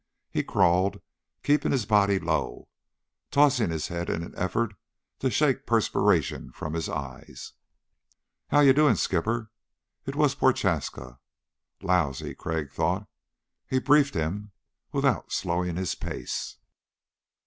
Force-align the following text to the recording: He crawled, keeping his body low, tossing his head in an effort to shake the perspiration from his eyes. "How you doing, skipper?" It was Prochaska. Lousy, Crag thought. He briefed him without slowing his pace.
He 0.31 0.41
crawled, 0.41 0.99
keeping 1.43 1.71
his 1.71 1.85
body 1.85 2.17
low, 2.17 2.67
tossing 3.29 3.69
his 3.69 3.89
head 3.89 4.09
in 4.09 4.23
an 4.23 4.33
effort 4.35 4.73
to 5.19 5.29
shake 5.29 5.57
the 5.57 5.63
perspiration 5.65 6.51
from 6.53 6.73
his 6.73 6.89
eyes. 6.89 7.53
"How 8.47 8.61
you 8.61 8.73
doing, 8.73 8.95
skipper?" 8.95 9.51
It 10.07 10.15
was 10.15 10.33
Prochaska. 10.33 11.19
Lousy, 11.83 12.33
Crag 12.33 12.71
thought. 12.71 13.07
He 13.67 13.77
briefed 13.77 14.15
him 14.15 14.49
without 14.91 15.31
slowing 15.31 15.75
his 15.75 15.93
pace. 15.93 16.57